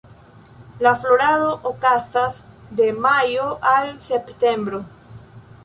[0.85, 2.41] La florado okazas
[2.79, 4.81] de majo al septembro.